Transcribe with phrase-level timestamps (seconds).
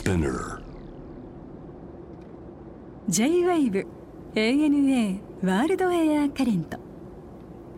[0.00, 0.62] Spinner.
[3.10, 3.86] J-WAVE
[4.34, 6.78] ANA ワールドエアカレント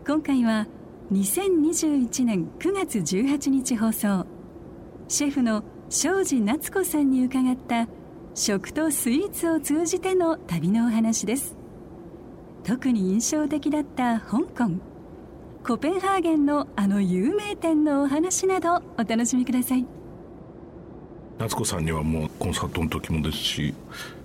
[0.07, 0.65] 今回は
[1.11, 4.25] 2021年9月18日放送。
[5.09, 7.89] シェフの庄司夏子さんに伺った
[8.33, 11.57] 食とスイーツを通じての旅のお話です。
[12.63, 14.79] 特に印象的だった香港
[15.65, 20.02] コペンハーゲンのあの有名店のお話などお楽しみください。
[21.39, 23.73] 夏子さんにはもうコンサートの時もですし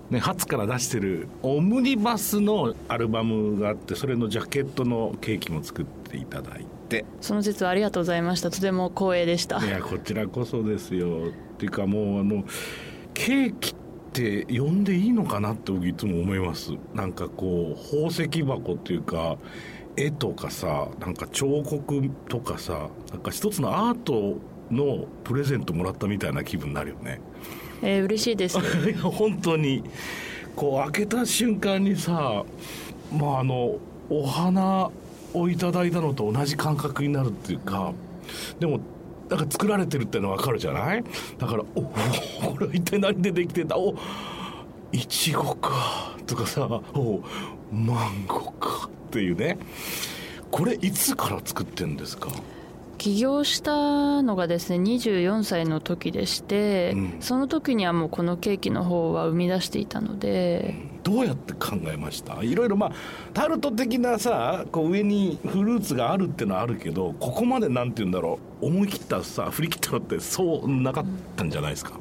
[0.09, 7.05] ね、初から出してるオムニバスのアルバムがあってそれのジャケットのケーキも作っていただいて。
[7.21, 8.49] その説はありがとうございました。
[8.49, 9.63] とても光栄でした。
[9.63, 11.27] いやこちらこそですよ。
[11.27, 12.43] っていうかもうあの
[13.13, 13.75] ケーキっ
[14.11, 16.71] て呼んでいいのかなって僕いつも思います。
[16.95, 19.37] なんかこう宝石箱っていうか
[19.95, 24.37] 絵とかさなんか彫刻とかさなんか一つのアート
[24.71, 27.19] のプレゼントもらったみたいな気分になるよね。
[27.81, 28.59] えー、嬉しいです。
[29.01, 29.83] 本当に
[30.55, 32.43] こう開けた瞬間にさ
[33.11, 33.77] まああの
[34.09, 34.89] お花
[35.33, 37.93] をいただいたのと同じ感覚になるっていうか
[38.59, 38.79] でも
[39.29, 41.03] なんか作られてるってのは分かるじゃない？
[41.37, 41.81] だから「お
[42.43, 43.95] これは一体何でできてんだお
[44.91, 47.21] いちごか」とかさ「お
[47.71, 49.57] マンゴーか」っていうね。
[50.51, 52.29] これいつから作ってんですか？
[52.99, 62.43] 起業したのがですね24歳の時でして、うん、その時にはもうこのケーキの方は生み出していたので、どうやって考えました？
[62.43, 62.91] いろいろまあ
[63.33, 71.05] タルト的なさこう上にフルーツがあるっていうのはあるけどここまでなんて言うんだろう思い切ったさ振り切ったのってそうなかっ
[71.37, 71.93] たんじゃないですか、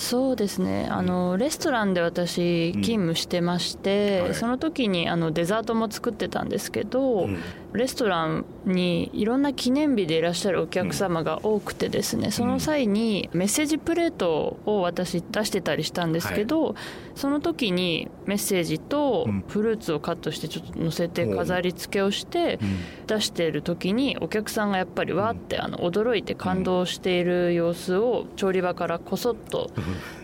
[0.00, 0.88] そうですね。
[0.90, 7.38] あの、レストランで私勤務してまして、うんはい、その時にあのデザートも作ってたんですけど、うん、
[7.74, 16.74] レストランにいろんな記念日でいらっしゃるお客様が多くてですね、その際にメッセージプレートを私出してたりしたんですけど、はい、
[17.14, 22.58] その時にメッセージとフルーツをカットしてちょっと載せて飾り付けをして
[23.06, 29.70] 出してる時にお客さんがやっぱりわーってあの驚いて感動している様子を調理場からこそっと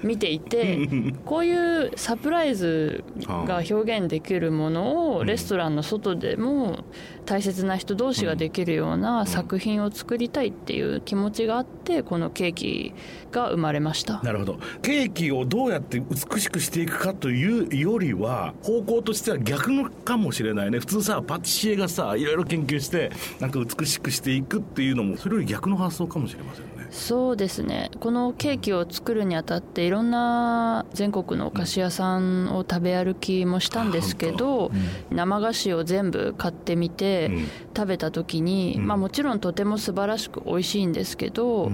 [0.03, 0.89] 見ていて
[1.25, 6.85] こういうサプライズが表現できるものをレストランの外でも
[7.25, 12.95] 大切な人同士ができるような作品を作りたいっていう気持ちがあってこのケーキ
[13.33, 14.21] が生まれました。
[14.23, 14.59] なるほど。
[14.83, 20.79] ケーキをどうやって美しくしていくかというよりは方向としては逆のかもしれないね。
[20.79, 23.11] 普通さパティシエがさいろいろ研究して
[23.41, 27.91] なんか美しくしていくっていうのもそれより逆の発想かもしれませんねそうですね。
[28.01, 34.71] このケーキを作るにあたっていろんな全国のお菓子屋さんを食べ歩きもしたんですけど、
[35.11, 37.31] うん、生菓子を全部買ってみて、
[37.77, 41.71] 食べた時に、うん、まあ、もちろんとても素晴らしく美味しいんですけど、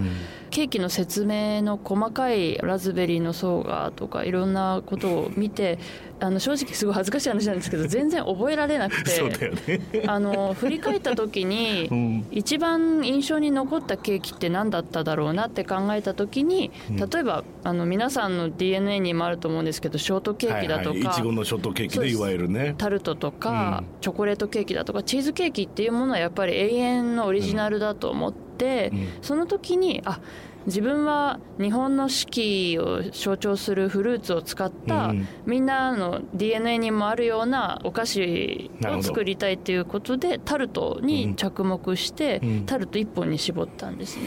[0.53, 5.79] ケーキの説明の細かいラズベリーの層がとかいろんなことを見て
[6.19, 9.23] あの正直すごい恥ずかしい話なんですけど 全然覚えられなくて
[9.67, 22.75] ね、あの振り返った時に、一番印象に残ったケーキって何だっただろうなって考えた時に例えばあの皆さんの DNA にもあると思うんですけどショートケーキだとか、はいはい、のショートケーキでいわゆるね。
[22.77, 30.19] タルトとか、うん、チョコレートケーキだとかチーズケーキっていうものはやっぱり永遠のオリジナルだと思って、うん、その時にあ
[30.65, 44.23] 自分は日本の四季を象徴するフルーツを使った、うん、みんなの DNA にもあるようなお菓子を作りたいということでタルトに着目して、うん、タルト一本に絞ったんですね。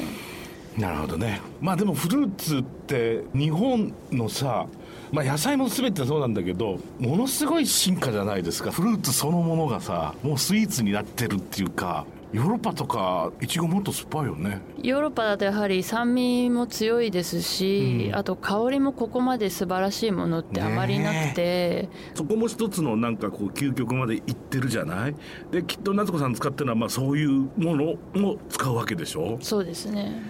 [0.78, 1.40] なるほどね。
[1.60, 4.66] まあでもフルーツって日本のさ
[5.12, 8.72] まあ、野菜も全てそうなんだけどものすごい進化じゃないですか。
[8.72, 14.60] フルーツそのものがさもうスイーツになってるっていうかヨーロッパとかいちごもっと酸っぱいよね。
[14.82, 25.14] ヨーロッパだとやはり酸味も強いですし、うん、あと香りもここまで素晴らしいものってあまりなくて、そこも一つのなんかこう究極までいってるじゃない？
[25.52, 29.38] できっと夏子さん使ってるのはまあそういうものも使うわけでしょ？
[29.40, 30.20] そうですね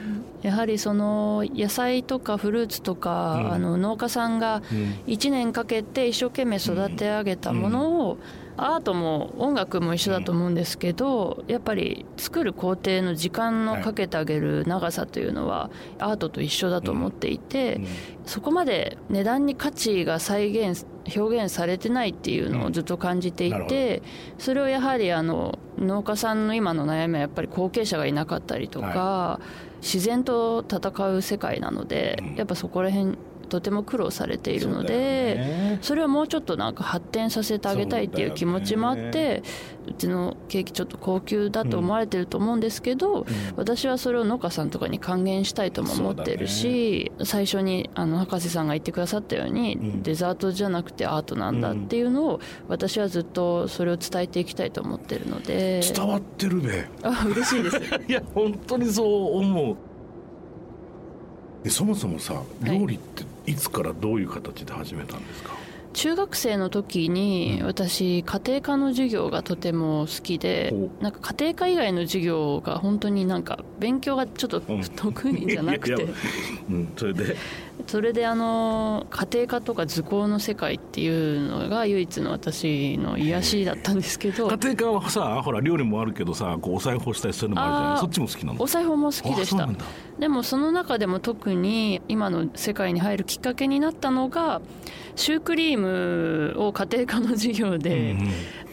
[0.43, 4.63] やはりその野菜とかフルーツとか、うん、あの農家さんが
[5.07, 17.81] 1年かけて一生懸命育て上げたものを、うんアートも音楽も一緒だと思うんですけど、やっぱり作る工程の時間のかけてあげる長さというのはアートと一緒だと思っていて、
[18.25, 24.03] そこまで値段に価値が再現表現されてないっていうのをずっと感じていて、
[24.39, 29.41] それをやはりあの農家さんの今の悩みはやっぱり後継者がいなかったりとか、
[29.83, 39.43] 自然と戦う世界なので、やっぱそこら辺とても苦労されているのでそ,、れをもうちょっとなんか発展させてあげたいっていう気持ちもあって
[39.87, 55.81] うちのケーキちょっと高級だと思われてると思うんですけど、私はそれを農家さんとかに還元したいとも思ってるし、最初にあの博士さんが言ってくださったように、デザートじゃなくてアートなんだっていうのを私はずっとそれを伝えていきたいと思ってるので。
[55.81, 57.77] 伝わってるねあ嬉しいです。
[58.09, 59.77] いや本当にそう思う。
[61.63, 65.67] でそもそもさ料理っていつからどういう形で始めたんですか、はい
[65.97, 76.07] 中学生の時に私家庭科の授業がとても好きでなんか家庭科以外の授業が本当になんか勉強がちょっと得意じゃなくて、
[76.69, 77.37] うん、それで？
[77.87, 84.49] それであの家庭科とか図工の世界っていうのが唯一の私の癒しだったんですけど。
[84.59, 87.99] 家庭科はさほら料理もあるけどさこうお裁縫したりするのもあるじゃない？
[88.01, 89.69] そっちも好きなのお裁縫も好きでした。
[90.19, 94.61] でもその中でも特に今の世界に入るきっかけになったのが
[95.17, 98.17] シュークリームを家庭科の授業で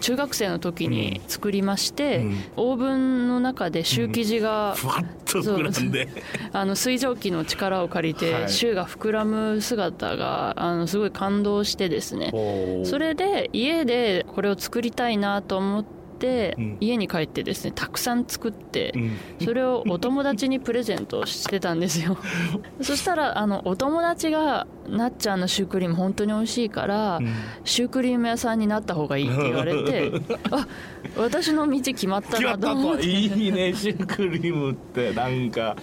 [0.01, 2.25] 中学生の時に作りまして、
[2.57, 6.09] オーブンの中でシュー生地が、ふわっと膨らんで。
[6.51, 12.31] あの水蒸気の力を借りて、シューが膨らむ姿があのすごい感動してですね。
[12.83, 16.03] それで家でこれを作りたいなと思って。
[16.23, 18.93] て、家に帰ってですねたくさん作って、
[19.43, 22.17] それをお友達にプレゼントしてたんですよ。
[22.81, 27.19] そしたらあのお友達がなっちゃんのシュークリーム本当に美味しいから、
[27.63, 30.11] シュークリーム屋さんになった方がいいって言われて
[30.51, 30.67] あ
[31.17, 33.05] 私の道決まったなと思って。
[33.05, 35.13] いいねシュークリームって。
[35.13, 35.75] なんか。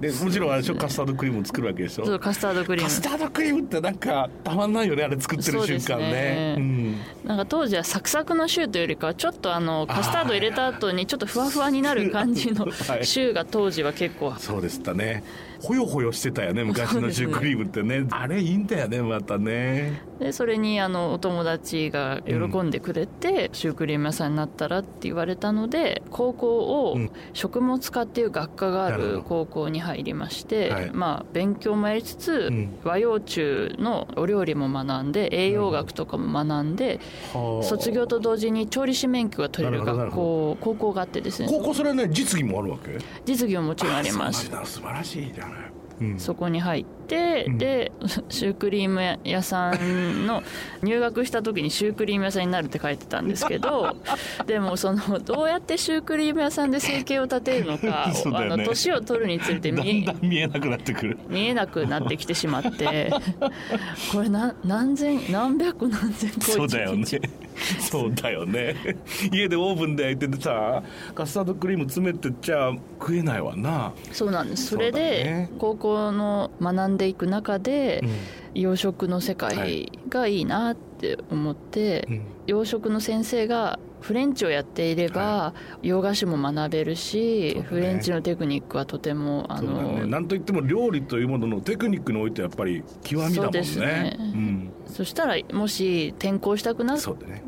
[0.00, 2.06] でもちろんあれでしょカスタードクリームを作るわけでしょ。
[2.06, 2.88] そうカスタードクリーム。
[2.88, 15.22] カスタードクリームってなんかたまんないよねあれ作ってる瞬間ね、ねうん、なんか当時はサクサクのシューというよりかはちょっとあのカスタード入れた後にちょっとふわふわになる感じのシューが当時は結構、はい、そうでしたね
[15.60, 20.02] ほよほよしてたよね昔のシュークリームってね、ね、あれいいんだよねまたね。
[20.18, 26.58] でそれにあのお友達が喜んでくれて、うん、シュークリーム屋さんになったらって言われたので高校
[26.90, 26.98] を
[27.32, 37.00] 食物科っていう学科がある高校に入りまして、はい、まあ勉強もやりつつ、うん、和洋中のお料理も学んで栄養学とかも学んで、
[37.34, 41.48] うん、卒業と同時に調理師免許が取れる学校高校があってですね。
[41.48, 42.98] 高校それはね実技もあるわけ？
[43.24, 44.50] 実技ももちろんあります。
[44.64, 45.57] 素晴らしいじゃない
[46.18, 47.92] そこに入って、うん、で
[48.28, 50.42] シュークリーム屋さんの
[50.82, 53.96] 入学した時にシュークリーム屋さんになるって書いてたんですけど
[54.46, 61.18] でもそのどうやってシュークリーム屋さんで生計を立てるのか、 ね、あの年を取るにつれて見え見えなくなってくる。
[61.28, 63.12] 見えなくなってきてしまって
[64.12, 67.04] これな何千何百何千個そうだよね。
[67.80, 68.76] そうだよね。
[69.32, 70.82] 家でオーブンで焼いててさ
[71.14, 73.92] カスタードクリーム詰めてちゃ食えないわな。
[74.12, 74.66] そうなんです。
[74.68, 93.64] それで、ね、高校の学んでいく中で、うん、洋食の世界がいいなって思って、はい、洋食の先生がフレンチをやっていれば、はい、洋菓子も学べるし、ね、フレンチのテクニックはとてもあの、ね、なんといっても料理というもののテクニックにおいてやっぱり極みだもんね。
[93.64, 94.16] そね。
[94.18, 97.00] うん、そしたらもし転校したくなっ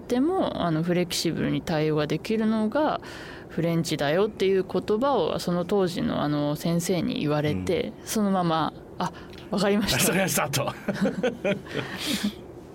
[0.09, 3.01] ても、ね、あのフレキシブルに対応ができるのが
[3.49, 9.13] フレンチだよっていう言葉をその当時のあの先生に言われて、うん、そのままあ
[9.51, 9.99] 分かりました。
[10.01, 10.73] それはスタート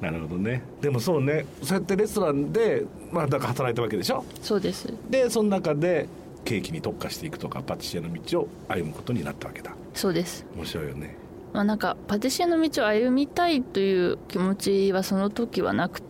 [0.01, 0.62] なるほどね。
[0.81, 1.45] でもそうね。
[1.63, 4.25] そうやってレストランでまあだから働いたわけでしょ？
[4.42, 4.94] そうです。
[5.10, 6.07] でその中で
[6.44, 9.74] ケーキに特化していくとかパティシエの道を歩むことになったわけだ。
[9.94, 10.45] そうです。
[10.56, 11.16] 面白いよね。
[11.54, 16.06] まあ、なんかパティシエの道を歩みたいという気持ちはその時はなくて、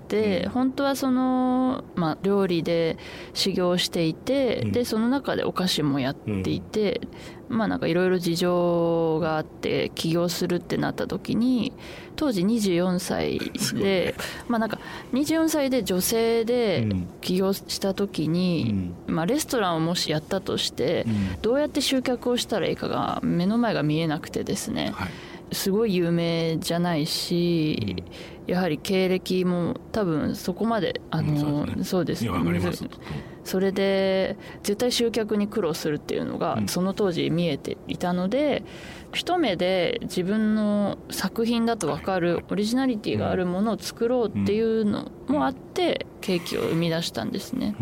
[0.46, 2.98] うん、本当はその、まあ、料理で
[3.34, 7.02] 修行していて、うん、でその中でお菓子もやっていて、
[7.50, 11.74] うん、まあなんかいろいろ事情があって起業するってなった時に
[12.16, 13.40] 当時24歳
[13.74, 14.16] で、
[14.48, 14.80] まあなんか
[15.14, 16.88] 24歳で女性で
[17.22, 21.06] 起業した時に、まあ、レストランをもしやったとして、
[21.42, 25.10] どうやって集客をしたらいいかが目の前が見えなくてですね、はい。
[25.52, 32.26] すごい有名じゃないし、うん、やはり経歴も多分そこまであの、うん、そうです。
[33.44, 38.64] それで絶対集客に苦労するっていうのが、その当時見えていたので
[39.14, 47.76] 一目で自分の作品だと分かるオリジナリティがあるものを作ろうっていうのもあってケーキを生み出したんですね。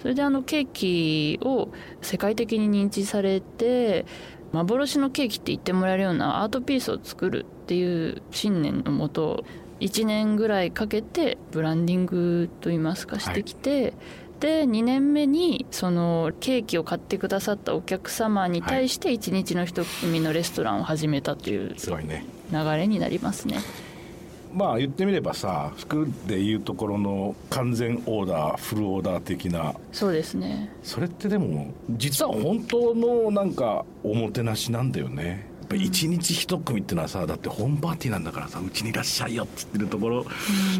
[0.00, 1.70] それであのケーキを
[2.02, 4.04] 世界的に認知されて
[4.52, 9.44] 幻のケーキって言ってもらえるようなアートピースを作るっていう信念のもと
[9.80, 13.92] 1年ぐらいかけてブランディングといいますかしてきて、はい、
[14.40, 22.24] で2年目にそのケーキを買ってくださったお客様に対して1日の一組のレストランを始めたというすごいね。
[22.52, 23.58] 流れになりますね。
[24.54, 29.74] まあ言ってみればさ服でいうところの完全オーダーフルオーダー的な。
[29.90, 30.70] そうですね。
[30.84, 40.26] それってでも実は本当のなんかおもてなしなんだよねぱ一日一組っていうのはさだってホームパーティーなんだからさうちにいらっしゃいよって言ってるところ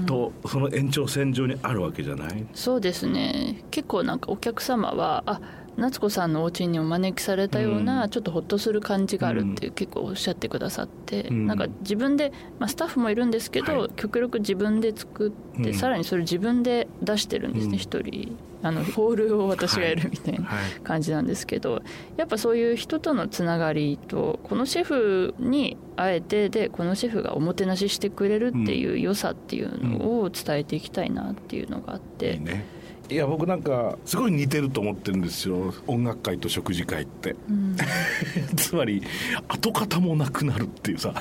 [0.06, 2.46] と、その延長線上にあるわけじゃない？
[2.54, 3.62] そうですね。
[3.70, 5.40] 結構なんかお客様はあ
[5.76, 18.36] 夏子さんのお家にお招きされたような、ちょっとほっとする感じがあるって結構おっしゃってくださって、うん、なんか自分で、まあ、スタッフもいるんですけど、はい、極力自分で作って、うん、さらにそれ自分で出してるんですね一、人。
[18.62, 20.48] あのホールを私がやるみたいな
[20.84, 21.82] 感じなんですけど、
[22.16, 32.32] やっぱそういう人とのつながりとこのシェフにあえてでこのシェフがおもてなししてくれるっていう良さっていうのを伝えていきたいなっていうのがあって。
[32.32, 32.64] いいね
[33.10, 35.74] いや僕なんかすごい似てると思ってるんですよ。
[35.86, 37.76] 音楽会と食事会って、うん、
[38.56, 39.02] つまり
[39.48, 41.14] 跡形もなくなるっていうさ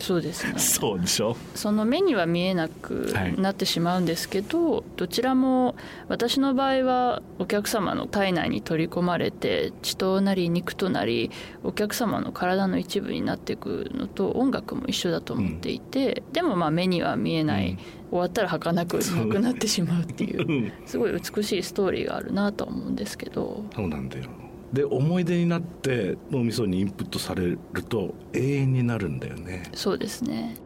[0.00, 0.54] そうですね。
[0.58, 1.36] そうでしょ？
[1.54, 5.76] その目には見えなくなってしまうんですけど、はい、どちらも
[6.08, 11.30] 私の場合はお客様の体内に取り込まれて血となり肉となり
[11.62, 23.64] お客様の体の一部になっていくのと音楽も一緒だと思っていて、うん、でもまあ目には見えない、うん、終わったら儚くなくなってしまうっていうすごい美しいストーリーがあるなと思うんですけど。
[23.74, 24.24] そうなんだよ
[24.72, 27.58] で思い出になって脳みそにインプットされる
[27.88, 29.64] と永遠になるんだよね。
[29.74, 30.56] そうですね。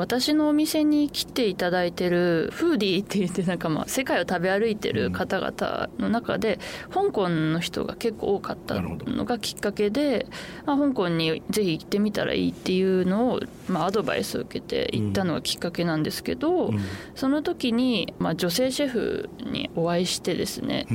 [0.00, 6.58] 私のお店に来ていただいてるフーディーって言ってなんかまあ世界を食べ歩いてる方々の中で
[6.90, 10.26] 香港の人が結構多かったのがきっかけで、
[10.64, 16.72] あ、香港にぜひ行ってみたらいいっていうのをまあアドバイスを受けて行ったのがきっかけなんですけど、
[17.14, 20.86] その時にまあ女性シェフにお会いしてですね、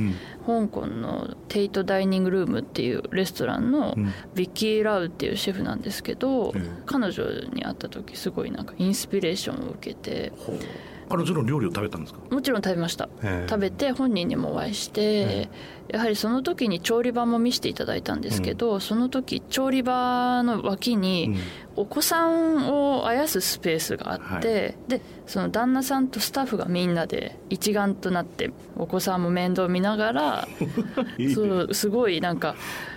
[0.46, 3.94] 香港のテイトダイニングルームっていうレストランの
[4.34, 10.32] ビッキー・ラウっていうシェフなんですけど、うん、彼女に会った時すごいなんかインスピレーションを受けて。
[11.08, 12.18] 彼女の料理を食べたんですか？
[12.30, 13.08] もちろん食べました。
[13.48, 15.48] 食べて本人にもお会いして
[15.86, 21.36] やはりその時に調理場も見せていただいたんですけど、うん、その時調理場の脇に
[21.76, 30.48] お子さんをあやすスペースがあって、はい、でその旦那さんとスタッフがみんなで一丸となってお子さんも面倒見ながら
[31.32, 32.56] そうすごいなんか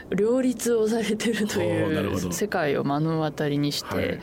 [0.10, 4.20] 両立をされてるという世界を目の当たりにして。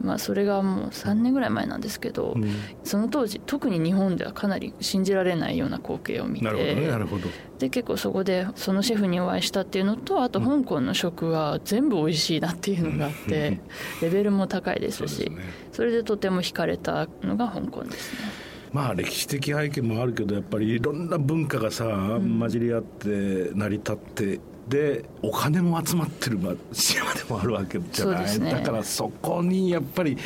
[0.00, 7.28] まあ、それがもう3年ぐらい前なんですけど、うん、その当時特に日本ではかなり信じられないような光景を見てなるほど、ね、なるほど。
[7.58, 13.58] で結構そこでそのシェフにお会いしたっていうのとあと香港の食は全部美味しいなっていうのがあって、
[14.02, 15.32] レベルも高いですし
[15.72, 18.46] それでとても惹かれたのが香港ですね。
[18.72, 21.84] まあ歴史的背景もあるけどやっぱりいろんな文化がさ、
[22.20, 26.38] 混じり合って成り立ってでお金も集まってる
[26.72, 30.16] 島でもあるわけじゃない、ね、だからそこにやっぱり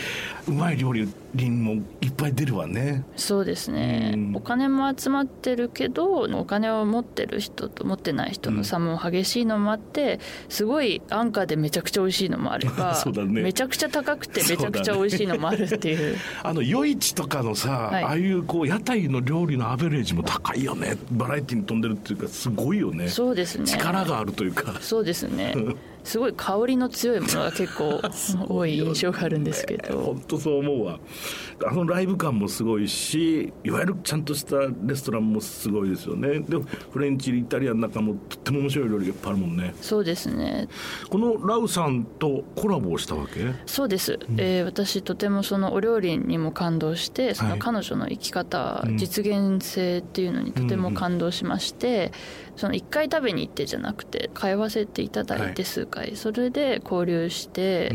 [0.48, 3.04] うまい料理人もいっぱい出るわね。
[3.16, 10.18] そうですね、うん、お金も集まってるけどお金を持ってる人と持ってない人の差も激しいのもあって、
[10.48, 20.96] すごい安価でめちゃくちゃ美味しいのもあれば ね、めちゃくちゃ高くてめちゃくちゃ美味しいのもあるっていう、ね、 あの夜市とかのさ、はい、ああいうこう屋台の料理のアベレージも高いよね。
[21.12, 23.08] バラエティーに飛んでるっていうかすごいよね。
[23.08, 23.66] そうですね。
[23.66, 24.74] 力があるというか。
[24.80, 25.54] そうですね。
[26.02, 28.00] すごい香りの強いものが結構
[28.48, 29.98] 多い印象があるんですけど。
[29.98, 30.98] 本当そう思うわ。
[31.66, 34.56] あのライブ感もすごいしいわゆるちゃんとした
[34.86, 36.40] レストランもすごいですよね。
[36.40, 39.74] でもフレンチイタリアンなんかもとっても面白い料理がいっぱいあるもんね。
[39.82, 40.68] そうですね。
[41.10, 43.52] このラウさんとコラボをしたわけ？
[43.66, 52.12] そうです、うん、えー、私とてもそのお料理にも感動してその彼女の生き方、はい、実現性っていうのにとても感動しまして、
[52.48, 57.90] うん、その1回食べに行ってじゃなくて通わせていただいて数回、はい、それで交流して、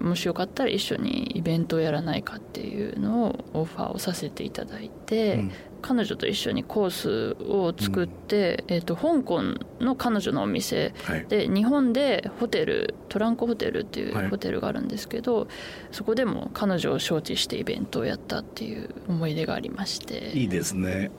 [0.00, 9.42] うん、もしよかったら一緒にイベントをやらないかっていうののをオファーをさせていただいて、うん、彼女と一緒にコースを作って、うん、えーと、香港
[9.80, 10.94] の彼女のお店
[11.28, 15.48] で、日本でホテルトランコホテルっていうホテルがあるんですけど、はい、
[15.90, 20.30] そこでも彼女を招致してイベントをやったっていう思い出がありまして。
[20.34, 21.10] いいですね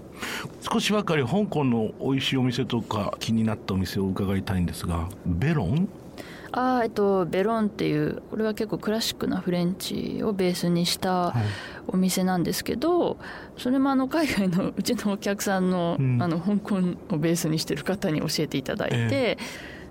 [0.61, 5.87] 少しばかり香港の美味しいお店とか気になったお店を伺いたいんですがベロン？
[6.53, 11.33] あえっとベロンっていうこれは結構クラシックなフレンチをベースにした
[11.87, 13.17] お店なんですけど、
[13.57, 16.75] それもあの海外のうちのお客さんの,、あの香港
[17.09, 19.37] をベースにしてる方に教えていただいて、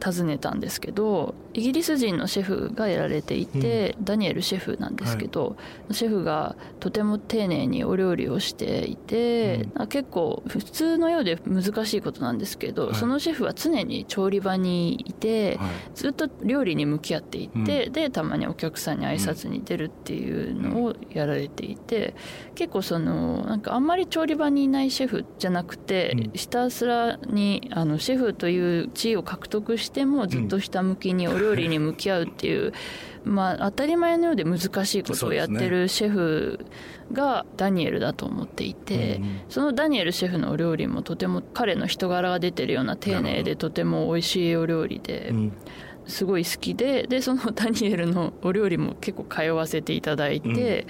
[0.05, 5.57] 訪ねたんですけどイギリス人のシェフがやられていて、うん、ダニエルシェフなんですけど、は
[5.90, 22.14] い、シェフがとても丁寧にお料理をしていて、うん、結構普通のようで難しいことなんですけど、はい、そのシェフは常に調理場にいて、はい、ずっと料理に向き合っていて、うん、でたまにお客さんに挨拶に出るっていうのをやられていて
[22.54, 32.73] 結構そのなんかあんまり調理場にいないシェフじゃなくて、ひたすらにあのシェフという地位を獲得してもずっとひたむきにお料理に向き合うっていう、
[33.25, 36.65] まあ、当たり前のようで難しいことをやってるシェフ
[37.13, 45.33] がダニエルだと思っていて、そのダニエルシェフのお料理もとても彼の人柄が出てるような丁寧でとても美味しいお料理で。
[46.07, 50.87] すごい好きででそのダニエルのお料理も結構通わせていただいて、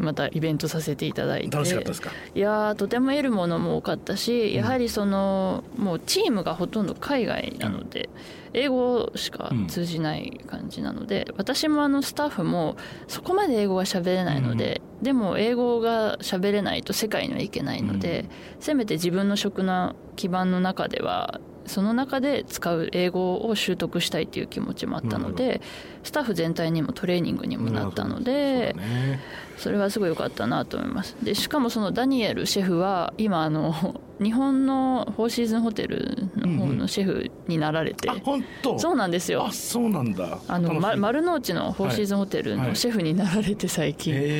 [0.00, 1.56] またイベントさせていただいて。
[1.56, 2.10] 楽しかったですか？
[2.34, 8.08] いやとても得るものも多かったしやはりその、もうチームがほとんど海外なので、
[8.52, 12.76] 英語しか通じない感じなので、私もあのスタッフも
[13.06, 18.26] そこまで英語が喋れないので、でも英語が喋れないと世界にはいけないので、
[18.58, 25.60] せめて自分の職の基盤の中ではその中で使う英語を習得したいという気持ちもあったので
[26.02, 28.74] スタッフ全体にもトレーニングにもなったので
[29.56, 31.16] それはすごい良かったなと思います。
[31.22, 38.14] でしかもそのダニエルシェフは今あの 日本のフォーシーズンホテルの方のシェフになられて、うん。
[38.16, 38.78] うん、本当？
[38.78, 39.46] そうなんですよ。
[39.46, 40.38] あそうなんだ。
[40.46, 44.30] あの、ま、丸の内のフォーシーズンホテルのシェフになられて最近、はいはい、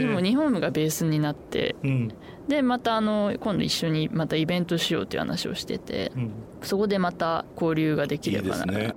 [0.00, 2.12] でも日本がベースになって、うん、
[2.48, 6.30] でまたあの今度一緒にまたイベントしようという話をしてて、うん、
[6.62, 8.94] そこでまた交流ができればな、ね、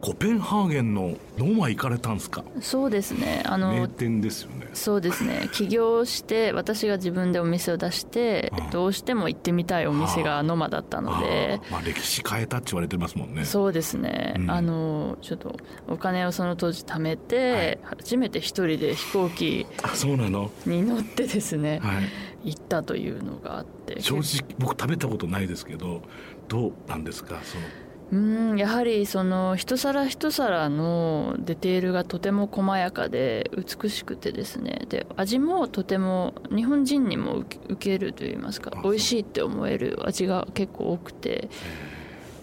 [0.00, 2.44] コペンハーゲンのローマ行かれたんですか？
[2.60, 3.42] そうですね。
[3.46, 4.68] あの名店ですよね。
[4.74, 5.48] そうですね。
[5.52, 13.44] 起業して私が自分でお店を出して、どうしても行ってみたいお店がノマだったので、まあ、歴史変えたって言われてますもんね。
[13.44, 15.56] そうですね、うん、あのちょっと
[15.88, 20.50] お金をその当時貯めて、はい、初めて一人で飛行機そうなの？
[20.66, 22.00] に乗ってですね、は
[22.44, 24.00] い、行ったというのがあって。
[24.00, 26.02] 正直僕食べたことないですけど
[26.48, 27.40] どうなんですか？
[27.42, 27.64] その
[28.12, 34.86] うんやはりその一皿一皿のディテールがとても細やかで美しくてですね。
[34.88, 41.48] で味もとても日本人にも受けるといいますか美味しいって思える味が結構多くて。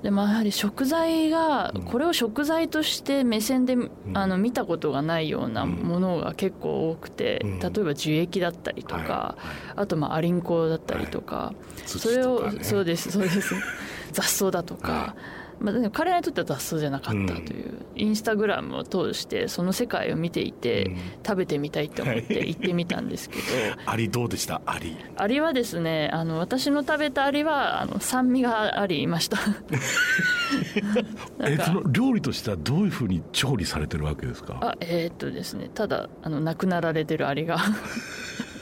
[0.04, 3.78] でもやはり食材がこれを食材として目線で、
[4.14, 9.38] あの見たことがないようなものが結構多くて、例えば樹液だったりとか、
[9.78, 11.54] あとまあアリンコだったりとか、
[11.86, 13.56] それをそうですそうです。
[14.12, 15.16] 雑草だとか、
[15.64, 23.42] まあ、彼にとっては雑草じゃなかったという、うん、インスタグラムを通してその世界を見ていて、うん、食べてみたいと思って行ってみたんですけど
[23.90, 24.62] アリどうでした？
[24.66, 24.96] アリ。
[25.16, 29.38] アリはですねあの私の食べたアリはあの酸味がありました。
[31.46, 34.58] えその料理としてはどういうふうに調理されてるわけですか？
[34.62, 37.58] あえー、っとですねただあの亡くなられてるアリが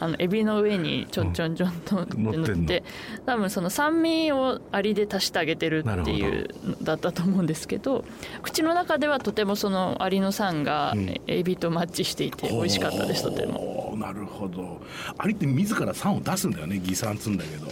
[0.00, 2.82] あのエビの上にちょんちょんちょんと乗って
[3.26, 6.48] 多分その酸味をアリで足してあげてるっていう
[6.82, 8.04] だったと思うんですけど
[8.42, 10.94] 口の中ではとてもそのアリの酸が
[11.26, 13.94] エビとマッチしていて美味しかったですとても。
[13.96, 14.80] なるほど。
[15.18, 17.68] アリって自ら酸を出すんだよね偽酸つんだけど。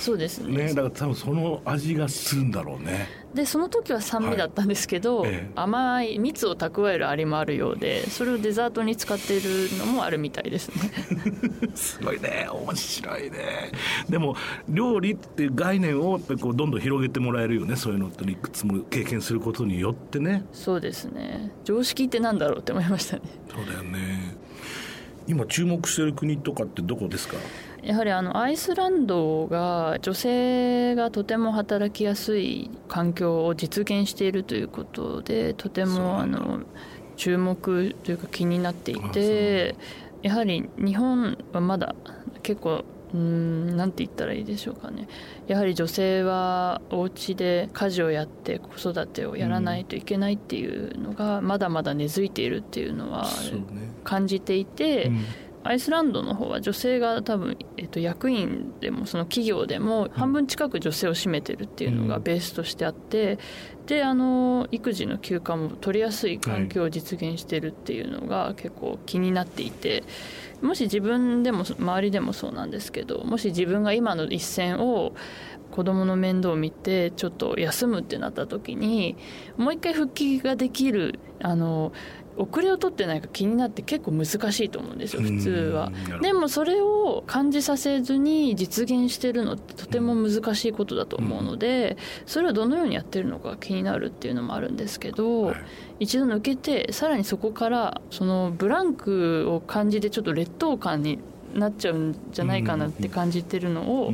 [0.00, 0.66] そうですね。
[0.66, 3.08] ねだから多分その味がするんだろうね。
[3.34, 5.30] でその時は酸味だったんですけど、はい。
[5.32, 10.90] ええ、甘い蜜を蓄えるアリもあるようでそれをデザートに使っているのもあるみたいですね
[11.74, 13.72] すごいね面白いね。
[14.08, 14.36] でも
[14.68, 20.44] 料理っていう概念をこうどんどん広げてもらえるよねそういうのっていくつも経験することによってね。
[20.52, 21.50] そうですね。
[21.64, 23.22] 常識ってなんだろうって思いましたね。
[23.48, 24.34] そうだよね。
[25.26, 27.36] 今注目してる国とかってどこですか？
[27.82, 36.60] やはりあのアイスランドが女性がとても働きやすい環境を実現しているということでとてもあの
[37.16, 39.76] 注目というか気になっていて
[40.24, 41.94] やはり日本はまだ
[42.42, 42.82] 結構
[43.12, 45.06] うんなんて言ったらいいでしょうかね。
[45.46, 53.28] やはり女性はお家で家事をやって子育てをやらないといけないっていうのがまだまだ根付いているっていうのは
[54.02, 55.12] 感じていて、
[55.62, 63.38] アイスランドの方は女性が多分、えっと、役員でもその企業でも半分近く女性を占めてるっていうのがベースとしてあって、
[63.86, 70.02] であの育児の休暇も取りやすい環境を実現してるっていうのが結構気になっていて。
[70.62, 75.12] もし自分でも周りでもそうなんですけどもし自分が今の一線を
[75.70, 79.16] 子供の面倒を見てちょっと休むってなった時に
[79.58, 81.92] もう一回復帰ができるあの
[82.36, 85.92] 遅れを取ってないか気になって結構難しいと思うんですよ普通は。
[86.20, 95.54] でもそれを感じさせずに実現してるのってとても難しいことだと思うのでそれをどのようにやってるのか気になるっていうのもあるんですけど
[96.00, 101.18] 一度抜けてさらにそこからそのブランクを感じてちょっと劣等感に
[101.54, 104.12] なっちゃうんじゃないかなって感じてるのを、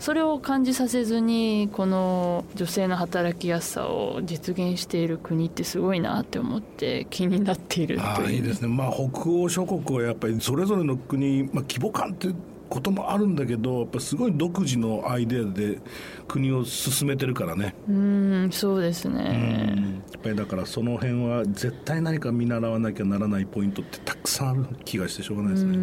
[0.00, 12.28] それを感じさせずにこの女性の働きやすさを実現している国ってすごいなって思って気になっているあいいですね、まあ、北欧諸国はやっぱりそれぞれの国、まあ、規模感って
[12.70, 15.80] こともあるんだけどやっぱすごい独自のアイデアで
[16.28, 17.74] 国を進めてるからね。
[17.88, 19.74] うんそうですね。
[20.12, 25.76] やっぱりだからその辺は絶対何か見習わなきゃならないポイントってたくさんある気がしてしょうがないですね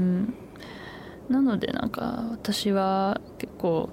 [1.29, 3.89] なのでなんか私は結構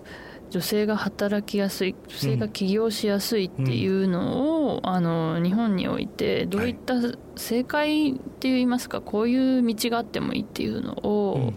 [0.50, 6.94] 女性が働きやすい女性が起業しやすいっていうのを、うん、あの日本においてどういった
[7.34, 11.54] 正解っていいますか、はい、こういう道があってもいいっていうのを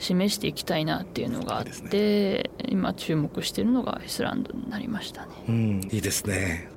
[0.00, 5.32] 示していきたいなっていうのがあって、ね、今注目しているのがアイスランドになりましたね。
[5.48, 6.68] うん、いいですね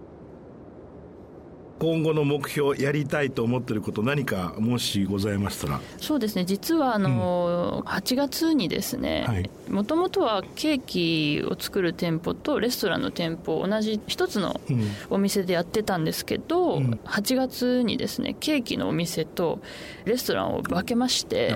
[1.84, 5.82] 今後の目標やりたいと思ってること何かもしございましたら。
[5.98, 6.46] そうですね。
[6.46, 14.62] 実はあの、うん、8月にですねもともとはケーキを作る店舗とレストランの店舗同じ一つの
[15.10, 19.60] お店でやってたんですけど、うん、8月にですねケーキのお店と
[20.06, 21.54] レストランを分けまして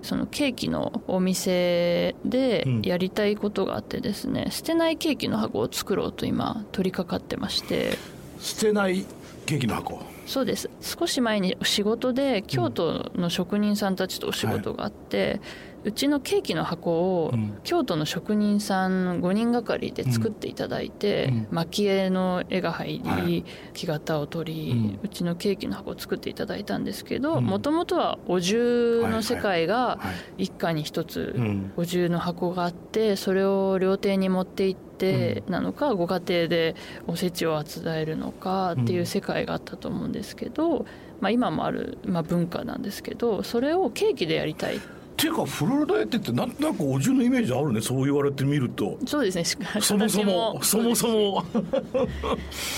[0.00, 7.98] そのケーキのお店でやりたいことがあってですね、うん、捨てないケーキの箱を作ろうと今取り掛かってまして。
[8.38, 9.06] 捨てない
[9.46, 10.02] ケーキの箱。
[10.26, 10.68] そうです。
[10.80, 15.40] 少し前に仕事で京都の職人さんたちとお仕事があって、はい、
[15.84, 16.90] うちのケーキの箱
[17.24, 29.98] を京都の職人さん5人がかりで作っていただいて、うん、蒔絵の絵が入り、はい、木型を取り、うちのケーキの箱を作っていただいたんですけどもともとはお重の世界が
[30.38, 31.36] 一家に一つ
[31.76, 36.74] お重の箱があってそれを料亭に持って行っててなのか、ご家庭で
[37.06, 40.86] おせちを扱えるのかっていう世界があったと思うんですけど、
[41.20, 44.80] まあ、今もある、まあ、文化なんですけどそれをケーキでやりたいっ
[45.16, 48.98] ていうかフロリダエってってなんとなくお重のイメージあるねそう言われてみると。
[49.06, 49.44] そうですね。
[49.80, 51.44] そもそもそもそも。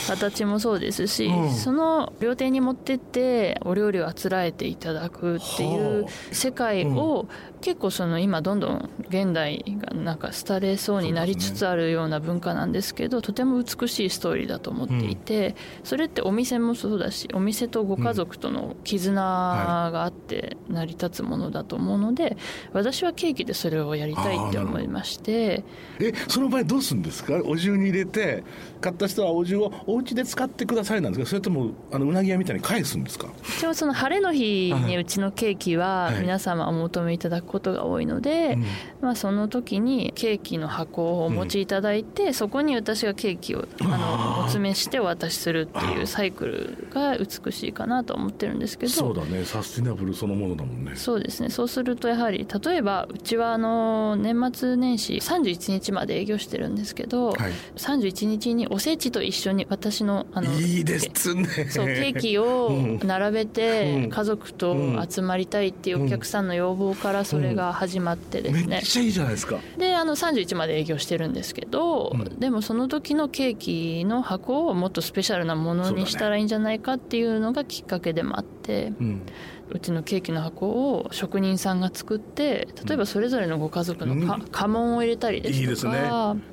[0.06, 7.28] 形もそうですし、うん、その料亭に持ってってお料理をあつらえていただくっていう世界を
[7.60, 22.36] 結構その今どんどん現代がなんか廃れそうになりつつあるような文化なんですけどとても美しいストーリーだと思っていて、それってお店もそうだしお店とご家族との絆があって成り立つものだと思うので
[22.72, 25.64] 私はケーキでそれをやりたいって思いまして。
[26.00, 27.40] えその場合どうするんですか？
[27.44, 28.44] お重に入れて
[28.80, 31.28] 買った人はお重をお家で使ってくださいなんですか？
[31.28, 33.28] それともあのうなぎ屋みたいに返すんですか？
[33.58, 38.58] 一応その晴れの日にうちのケーキは皆様お求めいただくことが多いので、
[39.00, 48.92] まあ、その時にケーキの箱をお持ちいただいて、うん、そこに私がケーキをあのお詰めしてお渡しするっていうサイクルが美しいかなと思ってるんですけど。
[48.92, 49.44] そうだね。
[49.44, 50.96] サスティナブルそのものだもんね。
[50.96, 51.50] そうですね。
[51.50, 61.68] そうするとやはり例えばうちはあの年末年始31日まで営業してるんですけど、はい、31日におせちと一緒に私のあのいいですね。
[61.70, 64.76] そうケーキを並べて家族と
[65.08, 79.22] 集まりたいっていうお客さんの要望からそれが始まってですね、めっちゃいいじゃないですかであの31まで営業してるんですけど、うん、でもその時のケーキの箱をもっとスペシャルなものにしたらいいんじゃないかっていうのがきっかけでもあって、うん、
[79.70, 85.92] うちのケーキの箱を職人さんが作って例えばそれぞれのご家族の家紋を入れたりですとか、いいですね。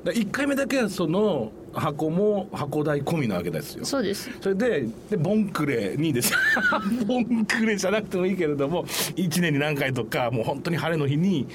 [0.04, 3.84] 1回目だけはその箱も箱代込みなわけですよ。
[3.84, 4.30] そうです。
[4.40, 6.32] それででボンクレにです。
[7.06, 11.46] ボンクレじゃなくてもいいけれども1年に何回とかもう本当に晴れの日に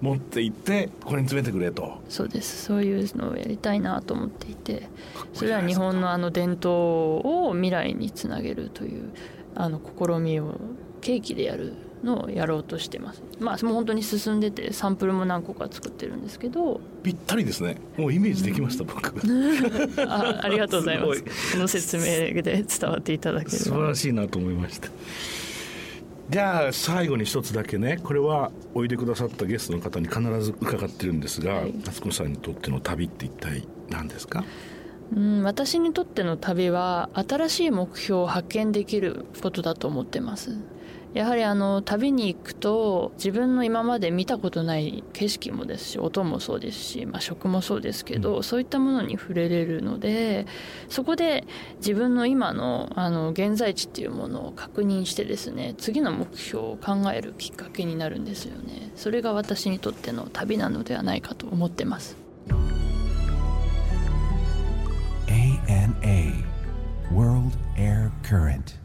[0.00, 2.00] 持って行ってこれに詰めてくれと。
[2.08, 2.64] そうです。
[2.64, 4.88] そういうのをやりたいなと思っていて
[5.32, 9.10] それは日本のあの伝統を未来につなげるという
[9.54, 10.54] あの試みを
[11.00, 13.22] ケーキでやるのをやろうとしてます。
[13.38, 16.80] まあもう本当に進んでてサンプルも何個か作ってるんですけど。
[17.02, 17.76] ぴったりですね。
[17.96, 19.12] もうイメージできました、うん、僕。
[20.10, 21.22] あありがとうございます。
[21.22, 22.02] この説明
[22.42, 24.88] で伝わっていただける素晴らしいなと思いました。
[26.30, 27.98] じゃあ最後に一つだけね。
[28.02, 34.44] これはおいでくださったゲストの方に必ず伺ってるんですが、はい、夏子さんにとっての旅って一体何ですか？
[35.14, 40.56] うん、私にとっての旅は新しい目標を発見できることだと思ってます
[41.12, 50.46] やはりあの旅に行くと自分の今まで見たことない景色もですし音もそうですし、まあ、食もそうですけど、うん、そういったものに触れれるので
[50.88, 51.44] そこで
[51.78, 58.92] 自分の今のあの現在地っていうものを確認してですね次の目標を考えるきっかけになるんですよね。
[58.94, 62.16] それが私にとっての旅なのではないかと思ってます。
[65.26, 66.44] ANA
[67.12, 68.79] World Air Current